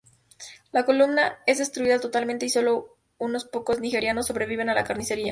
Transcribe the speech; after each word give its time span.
La 0.71 0.83
columna 0.83 1.37
es 1.45 1.59
destruida 1.59 1.99
totalmente 1.99 2.47
y 2.47 2.49
solo 2.49 2.97
unos 3.19 3.45
pocos 3.45 3.79
nigerianos 3.79 4.25
sobreviven 4.25 4.67
a 4.69 4.73
la 4.73 4.83
carnicería. 4.83 5.29